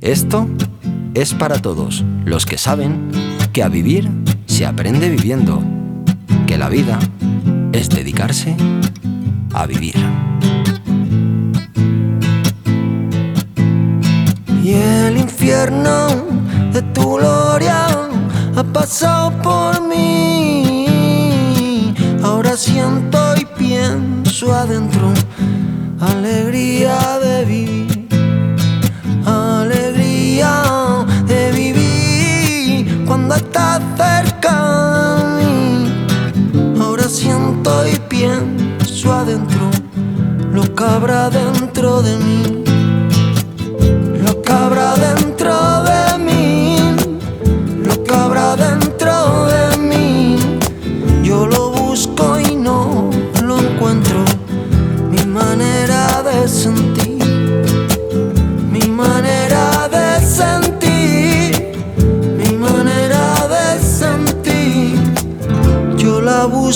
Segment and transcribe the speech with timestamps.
[0.00, 0.48] Esto
[1.14, 3.10] es para todos los que saben
[3.52, 4.10] que a vivir
[4.46, 5.62] se aprende viviendo,
[6.46, 6.98] que la vida
[7.72, 8.54] es dedicarse
[9.54, 9.94] a vivir.
[14.62, 16.08] Y el infierno
[16.72, 17.86] de tu gloria
[18.54, 20.94] ha pasado por mí.
[22.22, 25.12] Ahora siento y pienso adentro
[26.00, 27.95] alegría de vivir.
[30.36, 36.78] De vivir cuando estás cerca de mí.
[36.78, 39.70] Ahora siento y pienso adentro
[40.52, 42.65] lo que habrá dentro de mí.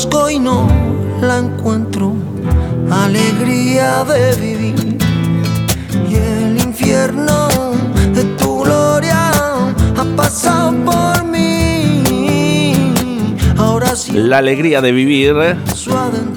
[0.01, 0.67] Busco y no
[1.21, 2.15] la encuentro.
[2.91, 4.99] Alegría de vivir
[6.09, 7.49] y el infierno
[8.15, 12.03] de tu gloria ha pasado por mí.
[13.59, 14.13] Ahora sí.
[14.15, 15.35] La alegría de vivir,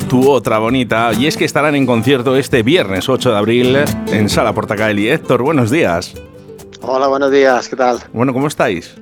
[0.09, 1.13] tu otra bonita.
[1.13, 3.77] Y es que estarán en concierto este viernes 8 de abril
[4.07, 5.07] en Sala Portacaeli.
[5.07, 6.13] Héctor, buenos días.
[6.81, 7.99] Hola, buenos días, ¿qué tal?
[8.11, 8.93] Bueno, ¿cómo estáis?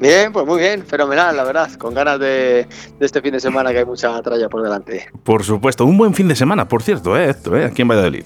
[0.00, 2.66] Bien, pues muy bien, fenomenal, la verdad, con ganas de,
[3.00, 5.08] este fin de semana que hay mucha tralla por delante.
[5.22, 7.30] Por supuesto, un buen fin de semana, por cierto, ¿eh?
[7.30, 7.64] Esto, ¿eh?
[7.64, 8.24] aquí en Valladolid.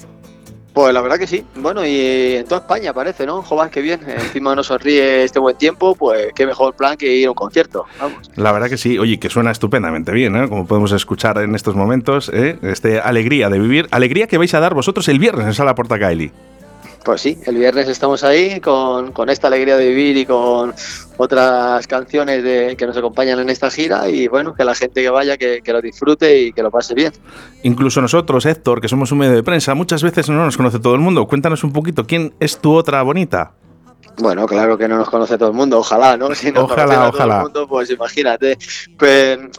[0.78, 1.44] Pues la verdad que sí.
[1.56, 3.42] Bueno, y en toda España parece, ¿no?
[3.42, 4.00] Joder, qué bien.
[4.06, 7.84] Encima nos sonríe este buen tiempo, pues qué mejor plan que ir a un concierto.
[8.00, 8.30] Vamos.
[8.36, 8.96] La verdad que sí.
[8.96, 10.48] Oye, que suena estupendamente bien, ¿eh?
[10.48, 12.58] Como podemos escuchar en estos momentos, ¿eh?
[12.62, 13.88] Este alegría de vivir.
[13.90, 16.30] Alegría que vais a dar vosotros el viernes en Sala Portacaeli.
[17.08, 20.74] Pues sí, el viernes estamos ahí con, esta alegría de vivir y con
[21.16, 25.08] otras canciones de, que nos acompañan en esta gira y bueno, que la gente que
[25.08, 27.14] vaya, que, que, lo disfrute y que lo pase bien.
[27.62, 30.94] Incluso nosotros, Héctor, que somos un medio de prensa, muchas veces no nos conoce todo
[30.94, 31.26] el mundo.
[31.26, 33.52] Cuéntanos un poquito, ¿quién es tu otra bonita?
[34.18, 36.28] Bueno, claro que no nos conoce todo el mundo, ojalá, ¿no?
[36.34, 37.36] Si nos ojalá, ojalá.
[37.36, 38.58] todo el mundo, pues imagínate.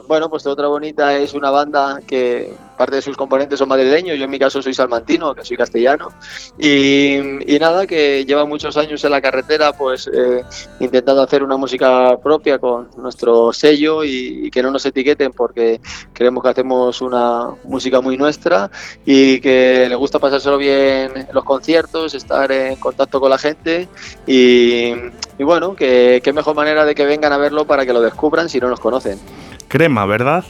[0.08, 4.24] Bueno, pues otra bonita es una banda que parte de sus componentes son madrileños, yo
[4.24, 6.14] en mi caso soy salmantino, que soy castellano,
[6.58, 7.20] y,
[7.60, 10.46] nada, que lleva muchos años en la carretera, pues eh,
[10.80, 15.82] intentando hacer una música propia con nuestro sello y, que no nos etiqueten porque
[16.14, 18.72] creemos que hacemos una música muy nuestra
[19.06, 23.90] y que le gusta pasárselo bien en los conciertos, estar en contacto con la gente
[24.26, 24.94] y,
[25.38, 28.62] bueno, que qué mejor manera de que vengan a verlo para que lo descubran si
[28.62, 29.20] no nos conocen.
[29.68, 30.46] Crema, ¿verdad?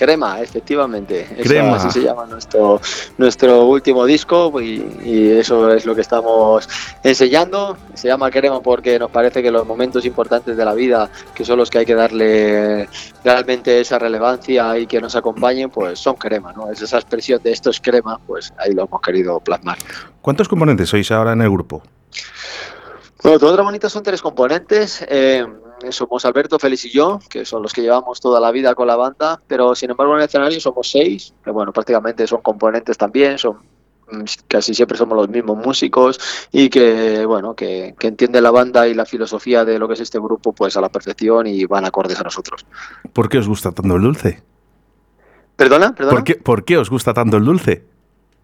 [0.00, 1.28] Crema, efectivamente.
[1.42, 1.76] Crema.
[1.76, 2.80] así se llama nuestro,
[3.18, 6.66] nuestro último disco y, eso es lo que estamos
[7.04, 7.76] enseñando.
[7.92, 11.58] Se llama Crema porque nos parece que los momentos importantes de la vida, que son
[11.58, 12.88] los que hay que darle
[13.22, 16.70] realmente esa relevancia y que nos acompañen, pues son crema, ¿no?
[16.70, 19.76] Es esa expresión de esto es crema, pues ahí lo hemos querido plasmar.
[20.22, 21.82] ¿Cuántos componentes sois ahora en el grupo?
[23.22, 25.04] Bueno, todo otra bonita son tres componentes.
[25.08, 25.46] Eh,
[25.90, 28.96] somos Alberto, Félix y yo, que son los que llevamos toda la vida con la
[28.96, 33.38] banda, pero sin embargo en el escenario somos seis, que bueno, prácticamente son componentes también,
[33.38, 33.58] son
[34.10, 36.20] mm, casi siempre somos los mismos músicos
[36.52, 40.00] y que bueno que, que entiende la banda y la filosofía de lo que es
[40.00, 42.66] este grupo pues a la perfección y van acordes a nosotros.
[43.12, 44.42] ¿Por qué os gusta tanto el dulce?
[45.56, 45.94] ¿Perdona?
[45.94, 46.16] ¿Perdona?
[46.16, 47.84] ¿Por qué, ¿Por qué os gusta tanto el dulce?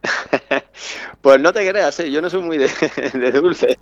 [1.21, 2.11] Pues no te creas, ¿eh?
[2.11, 2.69] yo no soy muy de,
[3.33, 3.79] dulce.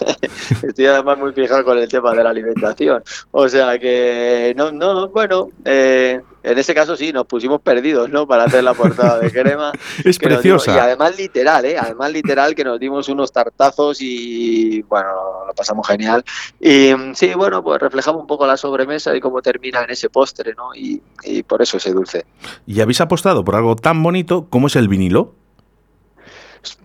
[0.62, 3.02] Estoy además muy fijado con el tema de la alimentación.
[3.30, 8.26] O sea que, no, no, bueno, eh, en ese caso sí, nos pusimos perdidos, ¿no?
[8.26, 9.72] Para hacer la portada de crema.
[10.04, 10.74] es preciosa.
[10.74, 11.76] y además literal, ¿eh?
[11.78, 15.08] Además literal que nos dimos unos tartazos y, bueno,
[15.46, 16.24] lo pasamos genial.
[16.60, 20.54] Y sí, bueno, pues reflejamos un poco la sobremesa y cómo termina en ese postre,
[20.56, 20.74] ¿no?
[20.74, 22.24] Y, y por eso ese dulce.
[22.66, 25.34] ¿Y habéis apostado por algo tan bonito como es el vinilo?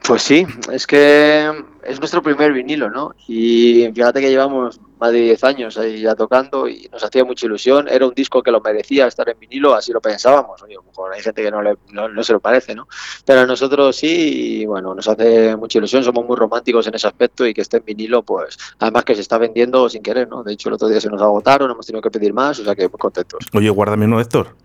[0.07, 1.49] Pues sí, es que
[1.83, 3.15] es nuestro primer vinilo, ¿no?
[3.27, 7.45] Y fíjate que llevamos más de 10 años ahí ya tocando y nos hacía mucha
[7.45, 7.87] ilusión.
[7.87, 10.61] Era un disco que lo merecía estar en vinilo, así lo pensábamos.
[10.61, 12.87] Oye, a lo mejor hay gente que no, le, no, se lo parece, ¿no?
[13.25, 17.07] Pero a nosotros sí, y bueno, nos hace mucha ilusión, somos muy románticos en ese
[17.07, 20.43] aspecto y que esté en vinilo, pues además que se está vendiendo sin querer, ¿no?
[20.43, 22.75] De hecho, el otro día se nos agotaron, hemos tenido que pedir más, o sea
[22.75, 23.45] que muy contentos.
[23.53, 24.55] Oye, guárdame uno, Héctor.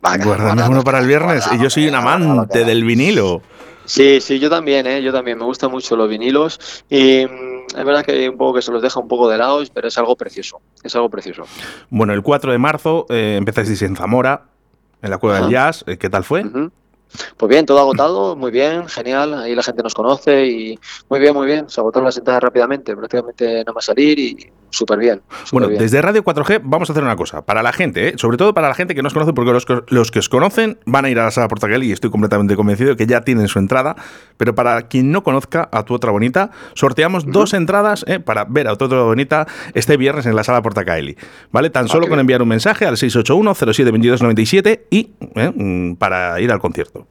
[0.00, 1.44] Guárdame uno para el viernes.
[1.52, 3.42] Y yo soy un amante del vinilo.
[3.88, 5.02] Sí, sí, yo también, ¿eh?
[5.02, 5.38] yo también.
[5.38, 8.82] Me gustan mucho los vinilos y mm, es verdad que un poco que se los
[8.82, 10.60] deja un poco de lado, pero es algo precioso.
[10.82, 11.44] Es algo precioso.
[11.88, 14.42] Bueno, el 4 de marzo eh, empezáis en Zamora,
[15.00, 15.84] en la Cueva del Jazz.
[15.86, 16.44] Eh, ¿Qué tal fue?
[17.38, 19.32] Pues bien, todo agotado, muy bien, genial.
[19.32, 21.70] Ahí la gente nos conoce y muy bien, muy bien.
[21.70, 25.22] Se agotaron las entradas rápidamente, prácticamente nada más salir y súper bien.
[25.52, 27.42] bueno, desde Radio 4G vamos a hacer una cosa.
[27.42, 28.12] Para la gente, ¿eh?
[28.16, 31.04] sobre todo para la gente que nos conoce, porque los, los, que os conocen van
[31.04, 33.58] a ir a la sala Portagal y estoy completamente convencido de que ya tienen su
[33.58, 33.96] entrada.
[34.36, 38.20] Pero para quien no conozca a tu otra bonita, sorteamos dos entradas ¿eh?
[38.20, 41.16] para ver a tu otra bonita este viernes en la sala Portacaeli.
[41.50, 41.70] ¿Vale?
[41.70, 45.52] Tan ah, solo con enviar un mensaje al 681 07 y ¿eh?
[45.54, 47.06] mm, para ir al concierto.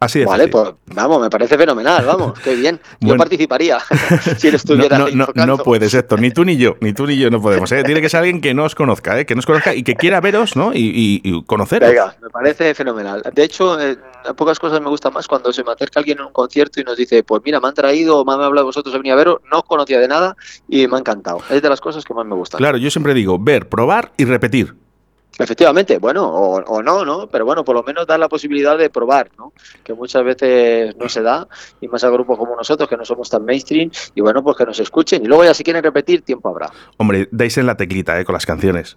[0.00, 2.80] Así Vale, pues vamos, me parece fenomenal, vamos, qué bien.
[3.00, 3.78] Yo participaría
[4.38, 7.04] si él estuviera no, no, no, no, puedes, Héctor, ni tú ni yo, ni tú
[7.06, 7.70] ni yo no podemos.
[7.72, 7.82] ¿eh?
[7.82, 9.26] Tiene que ser alguien que no os conozca, ¿eh?
[9.26, 10.72] que nos conozca y que quiera veros ¿no?
[10.72, 11.88] y, y, conoceros.
[11.88, 13.22] Venga, me parece fenomenal.
[13.34, 13.96] De hecho, eh,
[14.36, 16.96] pocas cosas me gustan más cuando se me acerca alguien en un concierto y nos
[16.96, 19.58] dice, pues mira, me han traído, me han hablado vosotros, he venido a veros, no
[19.58, 20.36] os conocía de nada
[20.68, 21.40] y me ha encantado.
[21.50, 22.58] Es de las cosas que más me gustan.
[22.58, 24.74] Claro, yo siempre digo, ver, probar y repetir.
[25.38, 27.28] Efectivamente, bueno, o, no, ¿no?
[27.28, 29.52] Pero bueno, por lo menos dar la posibilidad de probar, ¿no?
[29.84, 31.46] Que muchas veces no se da,
[31.80, 34.64] y más a grupos como nosotros, que no somos tan mainstream, y bueno, pues que
[34.64, 35.24] nos escuchen.
[35.24, 36.70] Y luego ya si quieren repetir, tiempo habrá.
[36.96, 38.24] Hombre, dais en la teclita, ¿eh?
[38.24, 38.96] Con las canciones.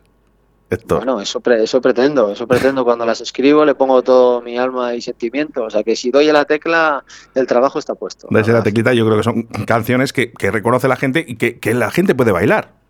[0.71, 0.99] Héctor.
[0.99, 2.85] Bueno, eso, eso pretendo, eso pretendo.
[2.85, 5.65] Cuando las escribo le pongo todo mi alma y sentimiento.
[5.65, 7.03] O sea que si doy a la tecla,
[7.35, 8.29] el trabajo está puesto.
[8.31, 11.35] Dais en la teclita, yo creo que son canciones que, que reconoce la gente y
[11.35, 12.80] que, que la gente puede bailar.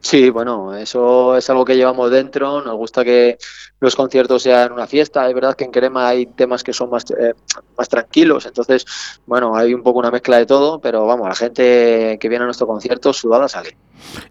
[0.00, 2.62] Sí, bueno, eso es algo que llevamos dentro.
[2.62, 3.36] Nos gusta que
[3.80, 5.28] los conciertos sean una fiesta.
[5.28, 7.34] Es verdad que en Crema hay temas que son más, eh,
[7.76, 8.46] más tranquilos.
[8.46, 8.86] Entonces,
[9.26, 12.46] bueno, hay un poco una mezcla de todo, pero vamos, la gente que viene a
[12.46, 13.76] nuestro concierto sudada sale.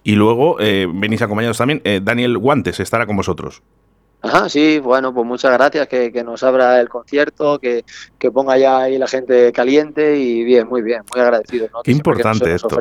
[0.04, 1.82] Y luego eh, venís acompañados también.
[1.84, 3.62] Eh, Daniel Guantes estará con vosotros.
[4.22, 7.86] Ajá, sí, bueno, pues muchas gracias, que, que nos abra el concierto, que,
[8.18, 11.70] que, ponga ya ahí la gente caliente y bien, muy bien, muy agradecido.
[11.84, 12.80] Qué importante esto.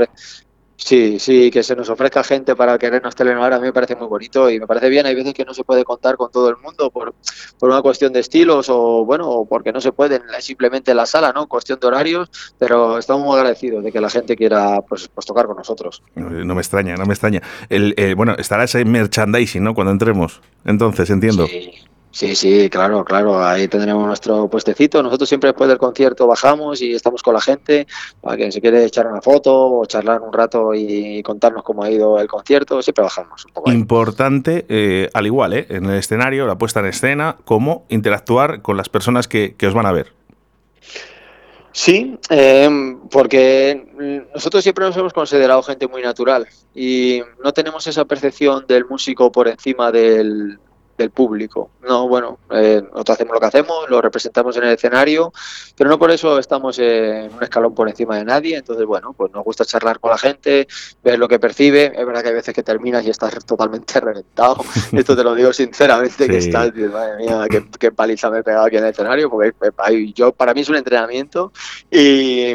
[0.77, 4.07] Sí, sí, que se nos ofrezca gente para querernos telenovar a mí me parece muy
[4.07, 5.07] bonito y me parece bien.
[5.07, 7.15] Hay veces que no se puede contar con todo el mundo por,
[7.59, 11.33] por una cuestión de estilos o, bueno, porque no se puede simplemente en la sala,
[11.33, 11.47] ¿no?
[11.47, 15.47] Cuestión de horarios, pero estamos muy agradecidos de que la gente quiera pues, pues tocar
[15.47, 16.03] con nosotros.
[16.15, 17.43] No me extraña, no me extraña.
[17.69, 19.75] El, eh, bueno, estará ese merchandising, ¿no?
[19.75, 20.41] Cuando entremos.
[20.65, 21.47] Entonces, entiendo.
[21.47, 21.73] Sí.
[22.17, 23.45] Sí, sí, claro, claro.
[23.45, 25.03] Ahí tendremos nuestro puestecito.
[25.03, 27.87] Nosotros siempre después del concierto bajamos y estamos con la gente
[28.23, 31.91] para quien se quiere echar una foto o charlar un rato y contarnos cómo ha
[31.91, 32.81] ido el concierto.
[32.81, 33.71] Siempre bajamos un poco.
[33.71, 38.79] Importante, eh, al igual, eh, en el escenario, la puesta en escena, cómo interactuar con
[38.79, 40.15] las personas que, os van a ver.
[41.73, 48.07] Sí, eh, porque nosotros siempre nos hemos considerado gente muy natural y no tenemos esa
[48.07, 50.59] percepción del músico por encima del,
[50.97, 51.71] del público.
[51.83, 55.33] No, bueno, eh, nosotros hacemos lo que hacemos, lo representamos en el escenario,
[55.77, 58.57] pero no por eso estamos en un escalón por encima de nadie.
[58.57, 60.67] Entonces, bueno, pues nos gusta charlar con la gente,
[61.03, 61.93] ver lo que percibe.
[61.95, 64.65] Es verdad que hay veces que terminas y estás totalmente reventado.
[64.93, 67.47] Esto te lo digo sinceramente, que estás, madre mía,
[67.79, 69.53] qué, paliza me he pegado aquí en el escenario, porque
[70.15, 71.53] yo para mí es un entrenamiento
[71.91, 72.55] y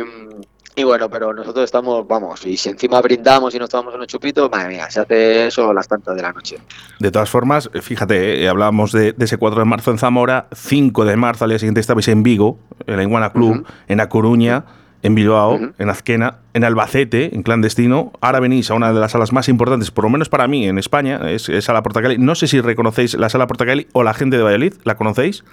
[0.76, 4.50] y bueno, pero nosotros estamos, vamos, y si encima brindamos y nos tomamos unos chupitos,
[4.50, 6.58] madre mía, se hace eso las tantas de la noche.
[7.00, 11.16] De todas formas, fíjate, eh, hablábamos de, ese 4 de marzo en Zamora, 5 de
[11.18, 14.64] marzo al día siguiente estabais en Vigo, en la Iguana Club, en A Coruña,
[15.04, 18.14] en Bilbao, en Azquena, en Albacete, en clandestino.
[18.22, 20.78] Ahora venís a una de las salas más importantes, por lo menos para mí, en
[20.78, 22.18] España, es, es Sala Portacali.
[22.18, 25.44] No sé si reconocéis la Sala Portacali o la gente de Valladolid, ¿la conocéis?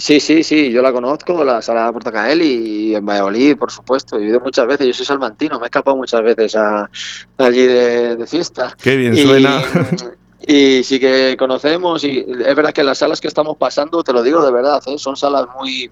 [0.00, 4.16] Sí, sí, sí, yo la conozco, la sala de Portacael y en Valladolid, por supuesto.
[4.16, 6.90] He ido muchas veces, yo soy salmantino, me he escapado muchas veces a,
[7.36, 8.74] allí de, fiesta.
[8.80, 9.62] Qué bien suena.
[10.46, 14.22] Y sí que conocemos, y es verdad que las salas que estamos pasando, te lo
[14.22, 14.96] digo de verdad, ¿eh?
[14.96, 15.90] son salas muy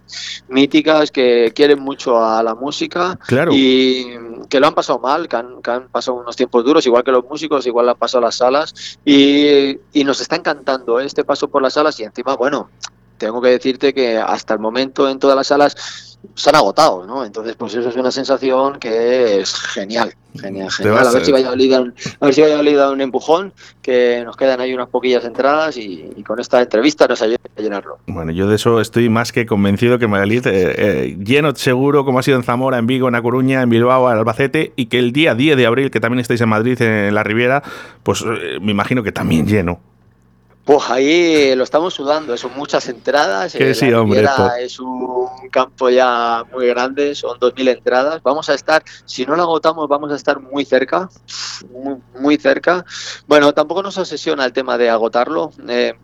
[0.48, 3.52] míticas que quieren mucho a la música claro.
[3.54, 4.06] y
[4.48, 7.12] que lo han pasado mal, que han, que han, pasado unos tiempos duros, igual que
[7.12, 11.04] los músicos, igual lo han pasado las salas y, y nos está encantando ¿eh?
[11.04, 12.70] este paso por las salas y encima, bueno,
[13.18, 17.24] tengo que decirte que hasta el momento en todas las salas se han agotado, ¿no?
[17.24, 21.06] Entonces, pues eso es una sensación que es genial, genial, genial.
[21.06, 24.36] A ver, si Valladolid da un, a ver si Valladolid da un empujón, que nos
[24.36, 27.98] quedan ahí unas poquillas entradas y, con esta entrevista nos ayuda a llenarlo.
[28.06, 32.18] Bueno, yo de eso estoy más que convencido que Valladolid eh, eh, lleno seguro, como
[32.18, 34.98] ha sido en Zamora, en Vigo, en A Coruña, en Bilbao, en Albacete, y que
[34.98, 37.62] el día 10 de abril, que también estáis en Madrid, en la Riviera,
[38.02, 39.80] pues eh, me imagino que también lleno.
[40.68, 43.54] Pues ahí lo estamos sudando, son muchas entradas.
[43.54, 44.28] Que sí, hombre,
[44.60, 48.22] es un campo ya muy grande, son 2.000 entradas.
[48.22, 51.08] Vamos a estar, si no lo agotamos, vamos a estar muy cerca,
[52.20, 52.84] muy, cerca.
[53.26, 55.52] Bueno, tampoco nos obsesiona el tema de agotarlo.
[55.66, 55.94] Eh,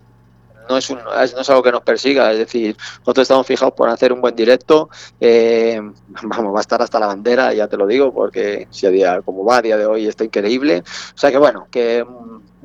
[0.68, 3.88] no es, un, no es algo que nos persiga, es decir, nosotros estamos fijados por
[3.88, 4.88] hacer un buen directo,
[5.20, 5.80] eh,
[6.22, 9.22] vamos, va a estar hasta la bandera, ya te lo digo, porque si a día,
[9.22, 10.82] como va a día de hoy está increíble,
[11.14, 12.04] o sea que bueno, que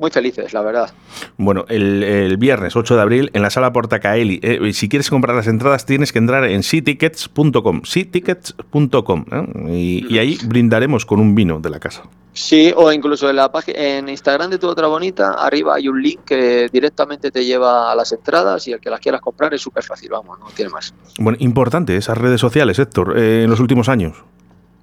[0.00, 0.90] muy felices, la verdad.
[1.36, 4.40] Bueno, el, viernes 8 de abril en la sala Portacaeli.
[4.42, 10.04] Eh, si quieres comprar las entradas tienes que entrar en seatickets.com, seatickets.com ¿eh?
[10.08, 12.04] y, ahí brindaremos con un vino de la casa.
[12.32, 16.00] Sí, o incluso en la página, en Instagram de tu otra bonita, arriba hay un
[16.00, 19.60] link que directamente te lleva a las entradas y el que las quieras comprar es
[19.60, 20.94] súper fácil, vamos, no tiene más.
[21.18, 24.16] Bueno, importante esas redes sociales, Héctor, eh, en los últimos años.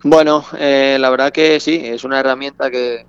[0.04, 3.06] Bueno, la verdad que sí, es una herramienta que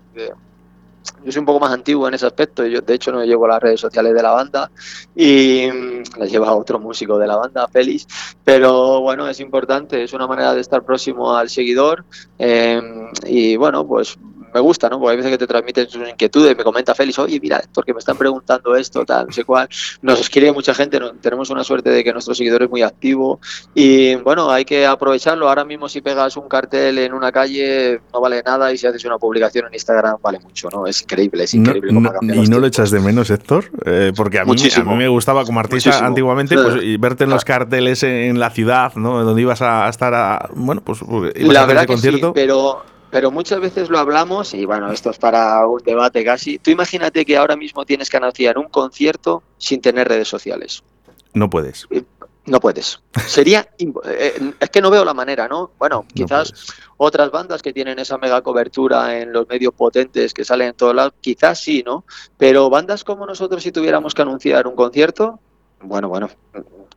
[1.25, 2.65] yo soy un poco más antiguo en ese aspecto.
[2.67, 4.71] Yo, de hecho, no llevo las redes sociales de la banda
[5.15, 8.07] y mm, las lleva otro músico de la banda, Félix.
[8.45, 12.05] Pero bueno, es importante, es una manera de estar próximo al seguidor.
[12.39, 12.81] Eh,
[13.27, 14.19] y bueno, pues
[14.59, 14.99] me gusta, ¿no?
[14.99, 18.01] Porque hay veces que te transmiten sus inquietudes, me comenta Félix, oye, mira, porque me
[18.01, 19.69] están preguntando esto, tal, no sé cuál.
[20.03, 23.41] Nos escribe mucha gente, tenemos una suerte de que nuestro seguidor es muy activo
[23.75, 25.49] y bueno, hay que aprovecharlo.
[25.49, 29.05] Ahora mismo si pegas un cartel en una calle no vale nada y si haces
[29.05, 30.87] una publicación en Instagram vale mucho, ¿no?
[30.87, 31.93] Es increíble, es increíble.
[31.93, 33.71] ¿Y no lo echas de menos, Héctor?
[33.87, 37.31] Eh, porque a mí, a mí, me gustaba como artista antiguamente pues, y verte en
[37.31, 39.23] los carteles en la ciudad, ¿no?
[39.23, 41.01] Donde ibas a, estar, a, bueno, pues
[41.37, 42.29] la verdad que concierto.
[42.29, 46.59] Sí, pero pero muchas veces lo hablamos y bueno, esto es para un debate casi.
[46.59, 50.83] Tú imagínate que ahora mismo tienes que anunciar un concierto sin tener redes sociales.
[51.33, 51.87] No puedes.
[52.47, 53.01] No puedes.
[53.27, 53.69] Sería.
[54.05, 55.71] Eh, es que no veo la manera, ¿no?
[55.79, 56.53] Bueno, quizás
[56.97, 60.95] otras bandas que tienen esa mega cobertura en los medios potentes que salen en todos
[60.95, 62.05] lados, quizás sí, ¿no?
[62.37, 65.41] Pero bandas como nosotros, si tuviéramos que anunciar un concierto,
[65.81, 66.29] bueno, bueno,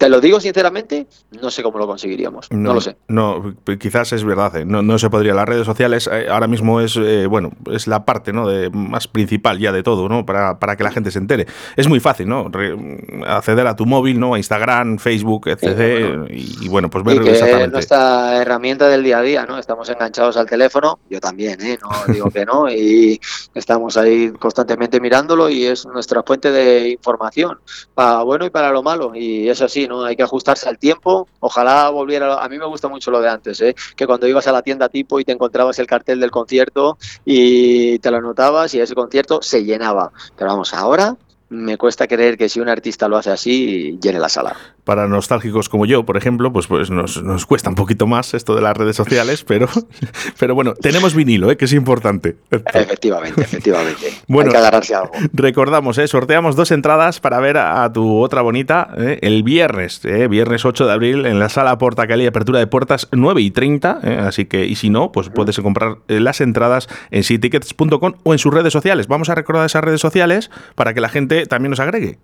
[0.02, 1.06] te lo digo sinceramente,
[1.40, 2.48] no sé cómo lo conseguiríamos.
[2.50, 2.98] No, lo sé.
[3.08, 4.56] No, quizás es verdad.
[4.56, 4.66] ¿eh?
[4.66, 5.36] No, se podría.
[5.36, 8.48] Las redes sociales eh, ahora mismo es eh, bueno, es la parte ¿no?
[8.48, 10.26] de, más principal ya de todo, ¿no?
[10.26, 11.46] Para, para que la gente se entere.
[11.76, 12.50] Es muy fácil, ¿no?
[13.28, 14.34] acceder a tu móvil, ¿no?
[14.34, 16.28] A Instagram, Facebook, etc.
[16.32, 17.66] y, bueno, pues ver exactamente.
[17.66, 19.60] Es nuestra herramienta del día a día, ¿no?
[19.60, 21.78] Estamos enganchados al teléfono, yo también, ¿eh?
[21.80, 23.22] No digo que no, y
[23.54, 27.60] estamos ahí constantemente mirándolo y es nuestra fuente de información,
[27.94, 29.14] para bueno y para lo malo.
[29.16, 31.28] Y es así, hay que ajustarse al tiempo.
[31.40, 32.44] Ojalá volviera.
[32.44, 33.76] A mí me gusta mucho lo de antes, ¿eh?
[33.96, 38.00] que cuando ibas a la tienda tipo y te encontrabas el cartel del concierto y
[38.00, 40.12] te lo anotabas y ese concierto se llenaba.
[40.36, 41.16] Pero vamos, ahora
[41.52, 44.56] me cuesta creer que si un artista lo hace así, llene la sala.
[44.86, 48.62] Para nostálgicos como yo, por ejemplo, pues, pues nos, cuesta un poquito más esto de
[48.62, 49.68] las redes sociales, pero,
[50.40, 51.58] pero bueno, tenemos vinilo, ¿eh?
[51.58, 52.38] que es importante.
[52.50, 54.14] Efectivamente, efectivamente.
[54.28, 55.12] bueno, Hay que agarrarse algo.
[55.34, 56.08] Recordamos, ¿eh?
[56.08, 59.20] sorteamos dos entradas para ver a, tu otra bonita ¿eh?
[59.22, 60.28] el viernes, ¿eh?
[60.30, 64.00] viernes 8 de abril, en la sala Porta Cali, apertura de puertas 9 y 30.
[64.04, 64.18] ¿eh?
[64.20, 68.54] Así que, y si no, pues puedes comprar las entradas en sitickets.com o en sus
[68.54, 69.08] redes sociales.
[69.08, 72.18] Vamos a recordar esas redes sociales para que la gente también nos agregue.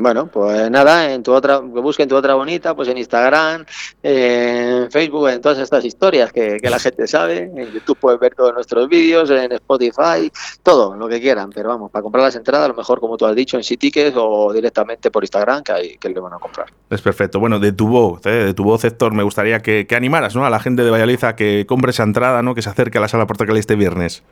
[0.00, 3.66] Bueno, pues nada, en tu otra, busquen tu otra bonita, pues en Instagram,
[4.00, 7.50] en Facebook, en todas estas historias que, la gente sabe.
[7.52, 10.30] En YouTube puedes ver todos nuestros vídeos, en Spotify,
[10.62, 11.50] todo, lo que quieran.
[11.50, 14.16] Pero vamos, para comprar las entradas, a lo mejor, como tú has dicho, en Citickets
[14.16, 16.68] o directamente por Instagram, que, hay, que le van a comprar.
[16.90, 17.40] Es perfecto.
[17.40, 18.30] Bueno, de tu voz, ¿eh?
[18.30, 20.46] de tu voz, Héctor, me gustaría que, animaras ¿no?
[20.46, 22.54] a la gente de Valladolid a que compre esa entrada, ¿no?
[22.54, 24.22] que se acerque a la sala Portacali este viernes.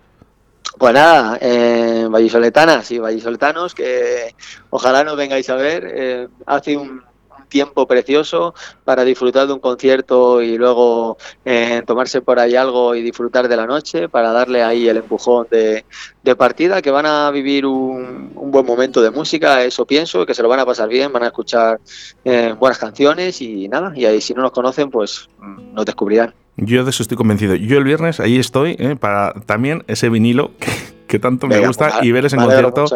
[0.79, 4.35] Pues nada, eh, vallisoletanas y vallisoletanos, que
[4.69, 5.91] ojalá nos vengáis a ver.
[5.91, 7.03] Eh, hace un,
[7.49, 13.03] tiempo precioso para disfrutar de un concierto y luego eh, tomarse por ahí algo y
[13.03, 15.85] disfrutar de la noche, para darle ahí el empujón de,
[16.37, 20.43] partida, que van a vivir un, un, buen momento de música, eso pienso, que se
[20.43, 21.81] lo van a pasar bien, van a escuchar
[22.25, 26.35] eh, buenas canciones y nada, y ahí si no nos conocen, pues mm, nos descubrirán.
[26.57, 27.55] Yo de eso estoy convencido.
[27.55, 28.97] Yo el viernes ahí estoy ¿eh?
[28.99, 30.53] para también ese vinilo
[31.07, 32.87] que, tanto me gusta pues, y ver ese concierto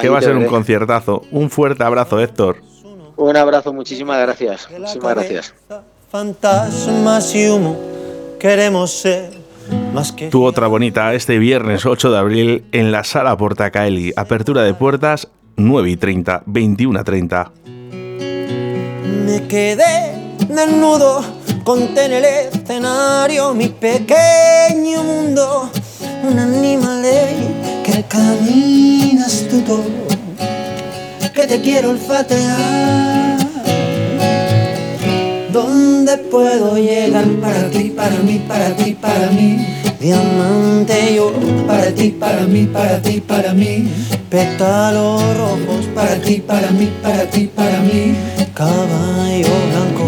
[0.00, 1.22] que va a ser un conciertazo.
[1.30, 2.56] Un fuerte abrazo, Héctor.
[3.16, 4.68] Un abrazo, muchísimas gracias.
[4.70, 5.54] Muchísimas gracias.
[6.10, 7.76] Fantasmas y humo,
[8.38, 9.30] queremos ser
[9.92, 10.28] más que.
[10.28, 14.12] Tu otra bonita este viernes 8 de abril en la sala Portacaeli.
[14.16, 17.52] Apertura de puertas 9 y 30, 21 a 30.
[19.26, 21.22] Me quedé desnudo
[21.64, 25.70] Conté en el escenario mi pequeño mundo,
[26.22, 27.02] un animal
[27.82, 29.82] que caminas tú todo,
[31.34, 33.38] que te quiero olfatear.
[35.52, 39.66] ¿Dónde puedo llegar para ti, para mí, para ti, para mí?
[40.00, 41.32] Diamante yo
[41.66, 43.88] para ti, para mí, para ti, para mí.
[44.30, 48.14] Pétalos rojos para ti, para mí, para ti, para mí.
[48.54, 50.06] Caballo blanco.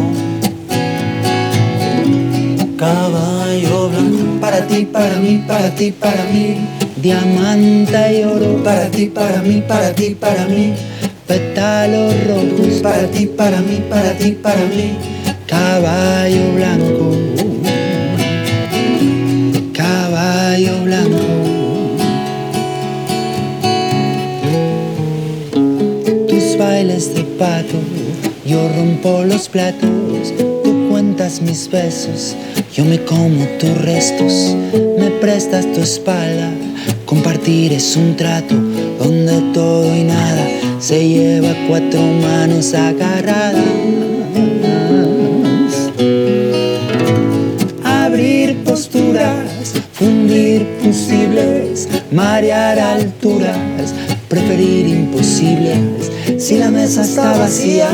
[2.76, 6.68] Caballo blanco para ti, para mí, para ti, para mí.
[6.97, 10.75] Diamante y oro para ti, para mí, para ti, para mí.
[11.26, 14.97] Pétalos rojos para ti, para mí, para ti, para mí.
[15.45, 17.16] Caballo blanco.
[19.73, 21.18] Caballo blanco.
[26.28, 27.78] Tus bailes de pato,
[28.47, 32.37] yo rompo los platos, tú cuentas mis besos,
[32.73, 34.54] yo me como tus restos,
[34.97, 36.52] me prestas tu espalda,
[37.04, 38.54] compartir es un trato
[39.00, 43.64] donde todo y nada se lleva cuatro manos agarradas.
[47.85, 53.95] Abrir posturas, fundir posibles, marear alturas,
[54.28, 56.11] preferir imposibles.
[56.38, 57.88] Si la mesa está vacía,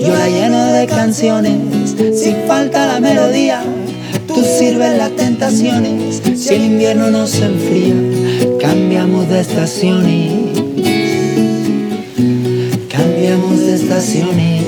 [0.00, 1.94] yo la lleno de canciones.
[2.14, 3.62] Si falta la melodía,
[4.26, 6.22] tú sirves las tentaciones.
[6.34, 7.94] Si el invierno nos enfría,
[8.60, 10.65] cambiamos de estaciones.
[13.86, 14.64] Estaciones.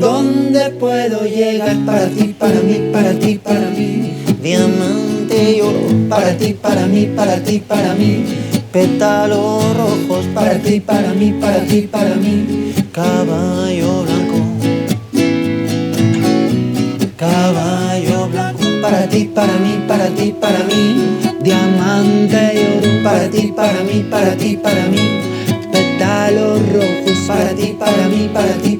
[0.00, 4.14] ¿Dónde puedo llegar para ti, para mí, para ti, para mí?
[4.42, 8.24] Diamante y oro para ti, para mí, para ti, para mí.
[8.72, 12.72] Pétalos rojos para ti, para mí, para ti, para mí.
[12.90, 14.38] Caballo blanco.
[17.16, 21.18] Caballo blanco para ti, para mí, para ti, para mí.
[21.42, 25.27] Diamante y oro para ti, para mí, para ti, para mí.
[26.08, 28.77] Pétalos rojos para ti, para mí, para ti,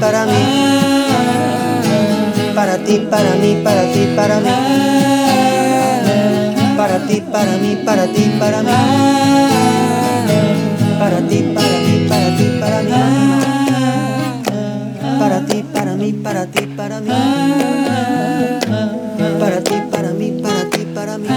[0.00, 0.32] para mí.
[2.54, 4.50] Para ti, para mí, para ti, para mí.
[6.76, 8.70] Para ti, para mí, para ti, para mí.
[10.98, 12.92] Para ti, para mí, para ti, para mí.
[15.18, 17.08] Para ti, para mí, para ti, para mí.
[19.40, 21.28] Para ti, para mí, para ti, para mí.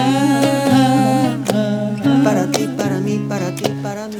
[2.23, 4.19] Para ti, para mí, para ti, para mí.